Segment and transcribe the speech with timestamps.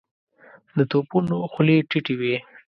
[0.77, 2.35] د توپونو خولې ټيټې وې.